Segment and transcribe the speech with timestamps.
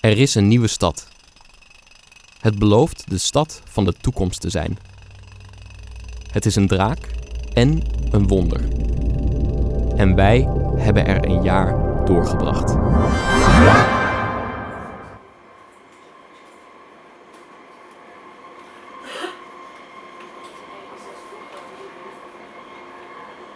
[0.00, 1.08] Er is een nieuwe stad.
[2.40, 4.78] Het belooft de stad van de toekomst te zijn.
[6.30, 6.98] Het is een draak
[7.52, 8.60] en een wonder.
[9.96, 11.74] En wij hebben er een jaar
[12.04, 12.70] doorgebracht.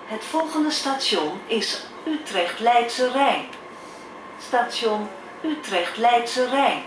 [0.07, 3.45] Het volgende station is Utrecht Leidse Rijn.
[4.40, 5.07] Station
[5.44, 6.82] Utrecht Leidse Rijn.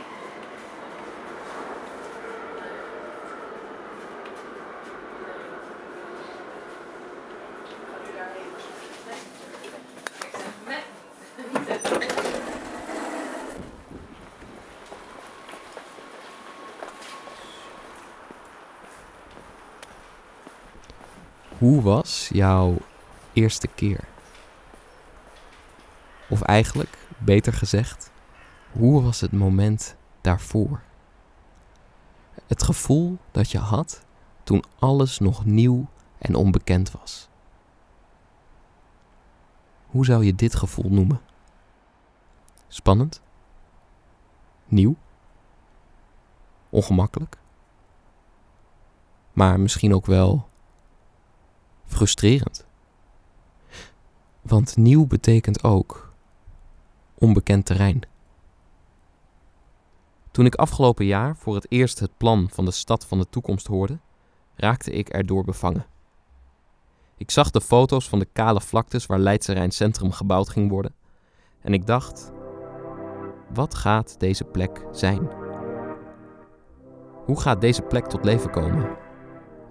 [21.57, 22.77] Hoe was jouw
[23.33, 23.99] eerste keer?
[26.29, 28.11] Of eigenlijk, beter gezegd,
[28.77, 30.81] hoe was het moment daarvoor?
[32.47, 34.05] Het gevoel dat je had
[34.43, 37.29] toen alles nog nieuw en onbekend was.
[39.87, 41.21] Hoe zou je dit gevoel noemen?
[42.67, 43.21] Spannend?
[44.65, 44.95] Nieuw?
[46.69, 47.37] Ongemakkelijk?
[49.33, 50.47] Maar misschien ook wel
[51.85, 52.65] frustrerend.
[54.41, 56.13] Want nieuw betekent ook
[57.13, 58.01] onbekend terrein.
[60.37, 63.67] Toen ik afgelopen jaar voor het eerst het plan van de stad van de toekomst
[63.67, 63.99] hoorde,
[64.55, 65.85] raakte ik erdoor bevangen.
[67.17, 70.93] Ik zag de foto's van de kale vlaktes waar Leidse Rijn Centrum gebouwd ging worden
[71.61, 72.31] en ik dacht:
[73.53, 75.29] wat gaat deze plek zijn?
[77.25, 78.97] Hoe gaat deze plek tot leven komen?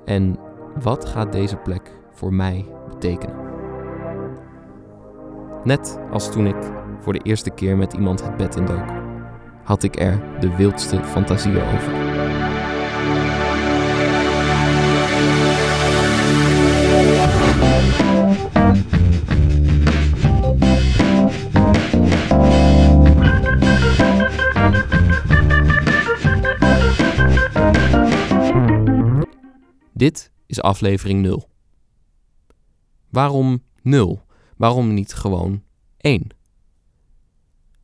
[0.05, 0.39] En
[0.83, 3.37] wat gaat deze plek voor mij betekenen?
[5.65, 8.96] Net als toen ik voor de eerste keer met iemand het bed indook,
[9.67, 11.93] had ik er de wildste fantasieën over.
[29.93, 31.49] Dit is aflevering 0.
[33.11, 34.25] Waarom 0?
[34.57, 35.63] Waarom niet gewoon
[35.97, 36.27] 1?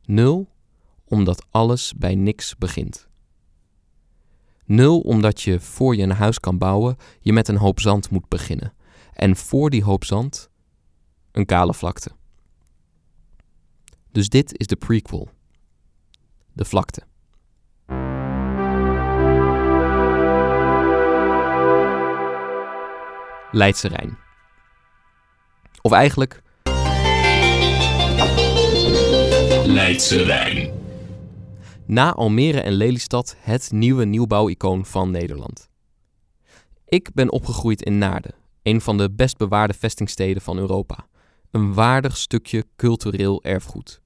[0.05, 0.47] 0
[1.13, 3.07] omdat alles bij niks begint.
[4.65, 8.27] 0 omdat je voor je een huis kan bouwen, je met een hoop zand moet
[8.27, 8.73] beginnen.
[9.13, 10.49] En voor die hoop zand
[11.31, 12.11] een kale vlakte.
[14.11, 15.29] Dus dit is de prequel.
[16.53, 17.01] De vlakte.
[23.51, 24.17] Leidse Rijn.
[25.81, 26.41] Of eigenlijk
[29.65, 30.82] Leidse Rijn.
[31.85, 35.69] Na Almere en Lelystad het nieuwe nieuwbouwicoon van Nederland.
[36.85, 41.07] Ik ben opgegroeid in Naarden, een van de best bewaarde vestingsteden van Europa.
[41.51, 44.01] Een waardig stukje cultureel erfgoed.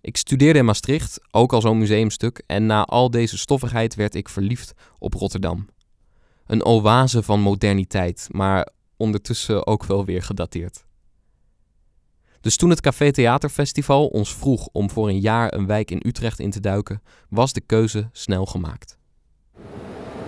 [0.00, 4.28] Ik studeerde in Maastricht, ook al zo'n museumstuk, en na al deze stoffigheid werd ik
[4.28, 5.68] verliefd op Rotterdam.
[6.46, 10.84] Een oase van moderniteit, maar ondertussen ook wel weer gedateerd.
[12.40, 16.38] Dus toen het Café Theaterfestival ons vroeg om voor een jaar een wijk in Utrecht
[16.38, 18.98] in te duiken, was de keuze snel gemaakt.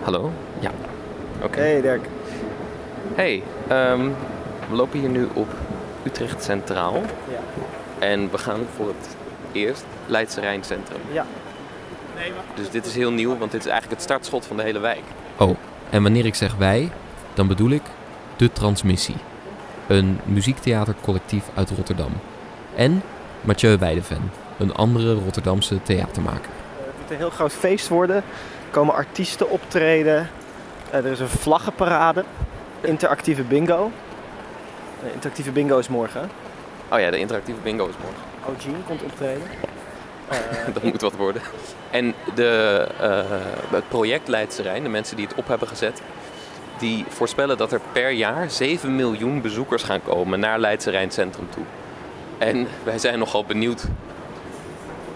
[0.01, 0.31] Hallo?
[0.59, 0.71] Ja.
[1.43, 1.59] Oké.
[1.59, 2.07] Hey Dirk.
[3.15, 4.09] Hey, ehm,
[4.69, 5.47] we lopen hier nu op
[6.03, 6.93] Utrecht Centraal.
[6.93, 7.63] Ja.
[7.99, 9.15] En we gaan voor het
[9.51, 11.01] eerst Leidse Rijn Centrum.
[11.11, 11.25] Ja.
[12.55, 15.03] Dus dit is heel nieuw, want dit is eigenlijk het startschot van de hele wijk.
[15.37, 15.57] Oh,
[15.89, 16.91] en wanneer ik zeg wij,
[17.33, 17.83] dan bedoel ik
[18.35, 19.15] De Transmissie.
[19.93, 22.11] Een muziektheatercollectief uit Rotterdam.
[22.75, 23.01] En
[23.41, 26.49] Mathieu Weideven, een andere Rotterdamse theatermaker.
[26.77, 28.15] Het moet een heel groot feest worden.
[28.15, 28.23] Er
[28.71, 30.29] komen artiesten optreden.
[30.89, 32.23] Eh, er is een vlaggenparade.
[32.81, 33.91] Interactieve bingo.
[35.03, 36.29] Eh, interactieve bingo is morgen.
[36.91, 38.21] Oh ja, de interactieve bingo is morgen.
[38.49, 39.43] Eugene komt optreden.
[40.29, 41.41] Eh, Dat moet wat worden.
[41.91, 43.21] En de, eh,
[43.71, 46.01] het project Leidse Rijn, de mensen die het op hebben gezet,
[46.83, 51.49] die voorspellen dat er per jaar 7 miljoen bezoekers gaan komen naar Leidse Rijn Centrum
[51.49, 51.63] toe.
[52.37, 53.87] En wij zijn nogal benieuwd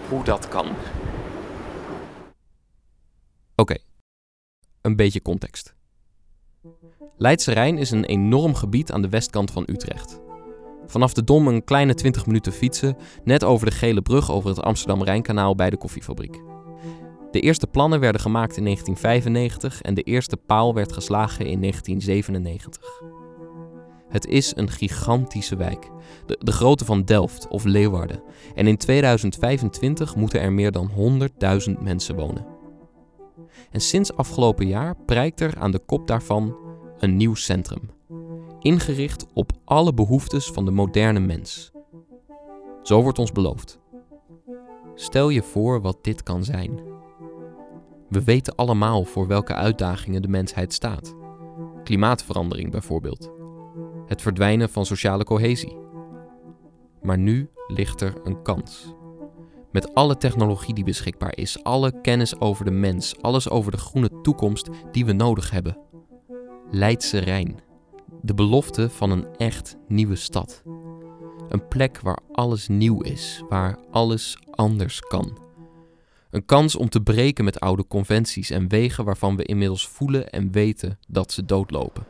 [0.08, 0.66] hoe dat kan.
[3.56, 3.76] Oké,
[4.80, 5.74] een beetje context.
[7.16, 10.20] Leidse Rijn is een enorm gebied aan de westkant van Utrecht.
[10.86, 14.60] Vanaf de Dom een kleine 20 minuten fietsen, net over de gele brug over het
[14.60, 16.40] Amsterdam-Rijnkanaal bij de koffiefabriek.
[17.30, 23.02] De eerste plannen werden gemaakt in 1995 en de eerste paal werd geslagen in 1997.
[24.08, 25.90] Het is een gigantische wijk.
[26.26, 28.22] De, grootte van Delft of Leeuwarden.
[28.54, 30.90] En in 2025 moeten er meer dan
[31.70, 32.46] 100.000 mensen wonen.
[33.70, 36.56] En sinds afgelopen jaar prijkt er aan de kop daarvan
[36.98, 37.90] een nieuw centrum.
[38.60, 41.70] Ingericht op alle behoeftes van de moderne mens.
[42.82, 43.78] Zo wordt ons beloofd.
[44.94, 46.80] Stel je voor wat dit kan zijn.
[48.08, 51.14] We weten allemaal voor welke uitdagingen de mensheid staat.
[51.84, 53.30] Klimaatverandering bijvoorbeeld.
[54.06, 55.76] Het verdwijnen van sociale cohesie.
[57.02, 58.94] Maar nu ligt er een kans.
[59.72, 64.20] Met alle technologie die beschikbaar is, alle kennis over de mens, alles over de groene
[64.22, 65.78] toekomst die we nodig hebben.
[66.70, 67.60] Leidse Rijn.
[68.22, 70.62] De belofte van een echt nieuwe stad.
[71.48, 75.47] Een plek waar alles nieuw is, waar alles anders kan.
[76.30, 80.52] Een kans om te breken met oude conventies en wegen waarvan we inmiddels voelen en
[80.52, 82.06] weten dat ze doodlopen.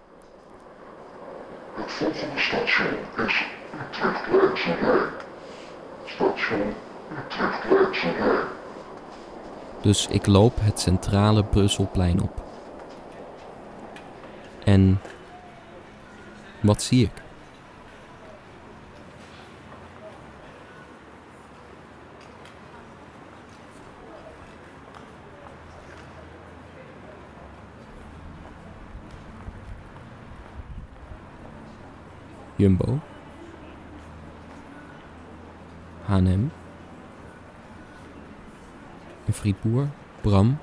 [1.74, 2.94] Het volgende station
[3.26, 3.46] is
[4.80, 5.00] Rijn.
[6.04, 6.60] Station
[8.18, 8.46] Rijn.
[9.82, 12.42] Dus ik loop het centrale Brusselplein op.
[14.64, 15.00] En
[16.62, 17.22] wat zie ik?
[32.58, 32.98] Jumbo.
[36.04, 36.50] H&M.
[39.26, 39.86] Een frietboer.
[40.20, 40.58] Bram.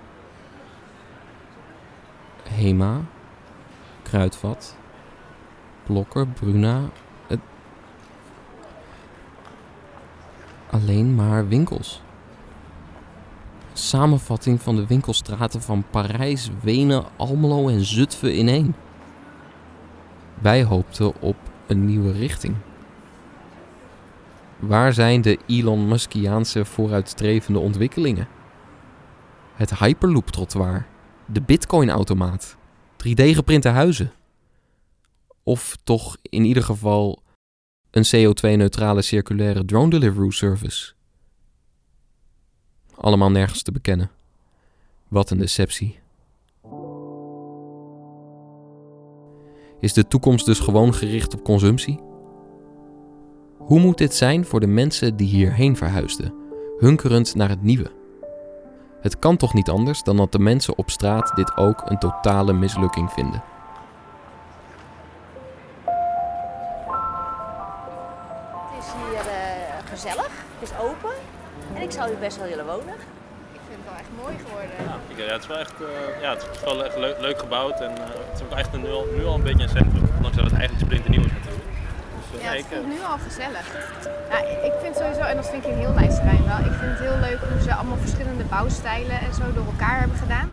[2.43, 3.01] Hema.
[4.01, 4.77] Kruidvat.
[5.83, 6.27] Blokker.
[6.27, 6.81] Bruna.
[10.69, 12.01] Alleen maar winkels.
[13.73, 18.75] Samenvatting van de winkelstraten van Parijs, Wenen, Almelo en Zutphen in één.
[20.41, 21.35] Wij hoopten op
[21.67, 22.55] een nieuwe richting.
[24.59, 28.27] Waar zijn de Elon Muskiaanse vooruitstrevende ontwikkelingen?
[29.53, 30.85] Het Hyperloop-trottoir,
[31.25, 32.57] de Bitcoin-automaat,
[32.97, 34.11] 3D-geprinte huizen.
[35.43, 37.23] Of toch in ieder geval
[37.91, 40.93] een CO2-neutrale circulaire drone delivery service.
[42.95, 44.11] Allemaal nergens te bekennen.
[45.07, 45.99] Wat een deceptie.
[49.79, 51.99] Is de toekomst dus gewoon gericht op consumptie?
[53.57, 56.33] Hoe moet dit zijn voor de mensen die hierheen verhuisden,
[56.77, 57.91] hunkerend naar het nieuwe?
[59.01, 62.53] Het kan toch niet anders dan dat de mensen op straat dit ook een totale
[62.53, 63.43] mislukking vinden.
[68.71, 71.13] Het is hier eh, gezellig, het is open
[71.75, 72.95] en ik zou hier best wel willen wonen.
[73.65, 74.75] Ik vind het wel echt mooi geworden.
[75.09, 77.79] Ik- Ja, het is wel echt, eh, ja, het is wel echt leuk, leuk gebouwd
[77.81, 80.03] en eh, het is ook echt een, nu, al, nu al een beetje een centrum.
[80.17, 81.63] Ondanks dat het eigenlijk splinternieuw is natuurlijk.
[82.31, 83.65] Dus, eh, Ja, het voelt nu al gezellig.
[84.31, 84.37] Ja,
[84.69, 87.19] ik vind sowieso, en dat vind ik in heel Leidsterrein wel, ik vind het heel
[87.27, 90.51] leuk hoe ze allemaal verschillende bouwstijlen en zo door elkaar hebben gedaan.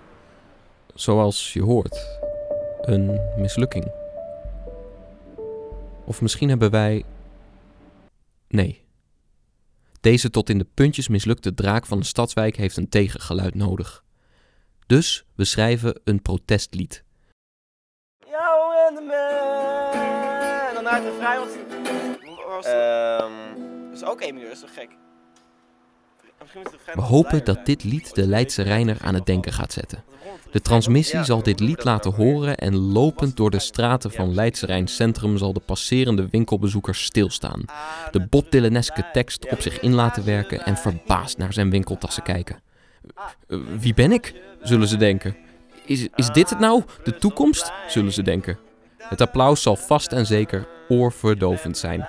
[0.94, 2.18] Zoals je hoort,
[2.82, 3.86] een mislukking.
[6.04, 7.04] Of misschien hebben wij.
[8.48, 8.84] Nee.
[10.02, 14.04] Deze tot in de puntjes mislukte draak van de stadswijk heeft een tegengeluid nodig.
[14.86, 17.04] Dus we schrijven een protestlied.
[18.26, 20.02] Jou en de man.
[20.68, 24.88] En dan uit de vrij, was Ehm, is ook één is toch gek?
[24.90, 26.31] Misschien is de vrij
[26.94, 30.04] We hopen dat dit lied de Leidse Reiner aan het denken gaat zetten.
[30.50, 34.88] De transmissie zal dit lied laten horen en lopend door de straten van Leidse Rijn
[34.88, 37.64] Centrum zal de passerende winkelbezoekers stilstaan.
[38.10, 38.50] De Bob
[39.12, 42.60] tekst op zich in laten werken en verbaasd naar zijn winkeltassen kijken.
[43.78, 44.34] Wie ben ik?
[44.62, 45.36] zullen ze denken.
[45.86, 46.82] Is, is dit het nou?
[47.04, 47.72] De toekomst?
[47.88, 48.58] zullen ze denken.
[48.98, 52.08] Het applaus zal vast en zeker oorverdovend zijn.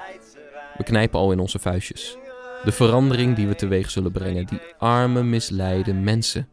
[0.77, 2.17] We knijpen al in onze vuistjes.
[2.63, 6.48] De verandering die we teweeg zullen brengen, die arme, misleide mensen.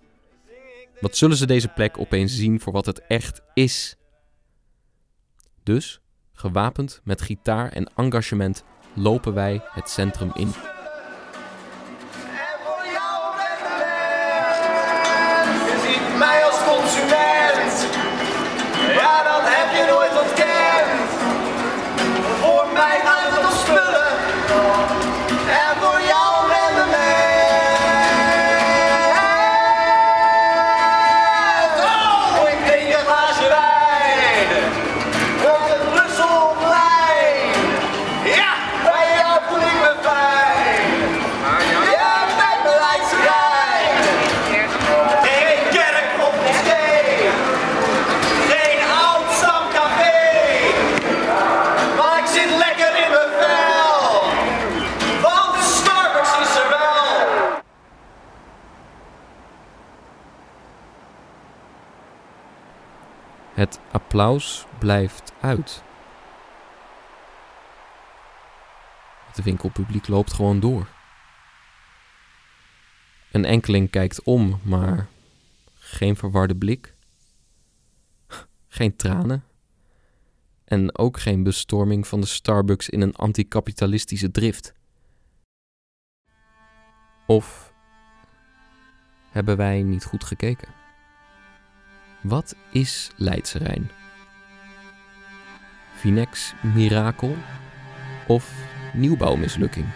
[1.01, 3.97] Wat zullen ze deze plek opeens zien voor wat het echt is?
[5.63, 6.01] Dus,
[6.33, 8.65] gewapend met gitaar en engagement,
[8.95, 10.53] lopen wij het centrum in.
[63.91, 65.83] Applaus blijft uit.
[69.27, 70.89] Het winkelpubliek loopt gewoon door.
[73.33, 75.09] Een enkeling kijkt om, maar
[75.75, 76.95] geen verwarde blik.
[78.69, 79.45] Geen tranen.
[80.65, 84.73] En ook geen bestorming van de Starbucks in een anticapitalistische drift.
[87.27, 87.73] Of
[89.31, 90.80] hebben wij niet goed gekeken?
[92.21, 93.91] Wat is Leidse Rijn?
[95.95, 97.37] Vinex mirakel
[98.27, 98.51] of
[98.93, 99.87] nieuwbouwmislukking?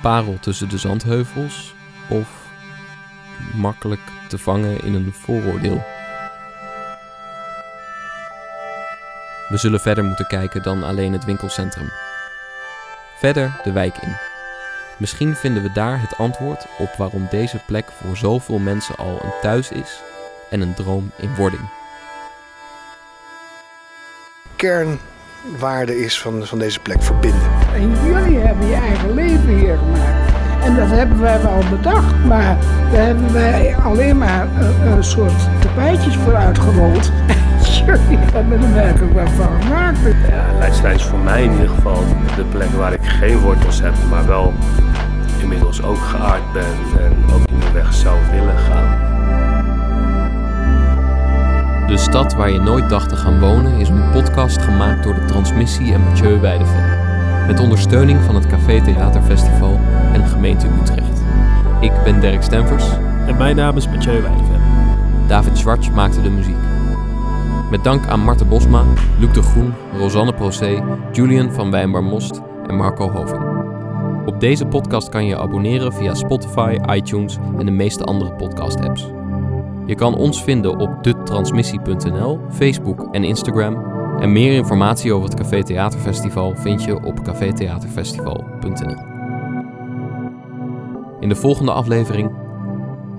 [0.00, 1.74] Parel tussen de zandheuvels
[2.08, 2.46] of
[3.54, 5.84] makkelijk te vangen in een vooroordeel?
[9.48, 11.90] We zullen verder moeten kijken dan alleen het winkelcentrum.
[13.18, 14.16] Verder de wijk in.
[14.98, 19.40] Misschien vinden we daar het antwoord op waarom deze plek voor zoveel mensen al een
[19.40, 20.02] thuis is
[20.54, 21.62] en een droom in wording.
[24.56, 27.50] Kernwaarde is van, van deze plek verbinden.
[27.74, 30.32] En jullie hebben je eigen leven hier gemaakt.
[30.64, 32.56] En dat hebben wij wel bedacht, maar
[32.92, 37.10] daar hebben wij alleen maar een, een soort tapijtjes voor uitgerold.
[37.86, 39.98] jullie hebben er werkelijk wat van gemaakt.
[40.28, 42.02] Ja, Leidslijn is voor mij in ieder geval
[42.36, 44.52] de plek waar ik geen wortels heb, maar wel
[45.40, 49.13] inmiddels ook geaard ben en ook in de weg zou willen gaan.
[51.86, 55.24] De stad waar je nooit dacht te gaan wonen is een podcast gemaakt door de
[55.24, 56.98] Transmissie en Mathieu Weideven.
[57.46, 59.80] Met ondersteuning van het Café Theaterfestival
[60.12, 61.22] en gemeente Utrecht.
[61.80, 62.84] Ik ben Dirk Stemvers.
[63.26, 64.60] En mijn naam is Mathieu Weideven.
[65.26, 66.56] David Schwartz maakte de muziek.
[67.70, 68.82] Met dank aan Marten Bosma,
[69.18, 73.42] Luc de Groen, Rosanne Procé, Julian van Wijnbar Most en Marco Hoving.
[74.26, 79.06] Op deze podcast kan je je abonneren via Spotify, iTunes en de meeste andere podcast-apps.
[79.86, 83.92] Je kan ons vinden op detransmissie.nl, Facebook en Instagram.
[84.20, 89.12] En meer informatie over het Café Theaterfestival vind je op cafetheaterfestival.nl.
[91.20, 92.30] In de volgende aflevering: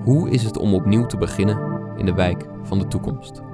[0.04, 1.58] hoe is het om opnieuw te beginnen
[1.96, 3.45] in de wijk van de toekomst?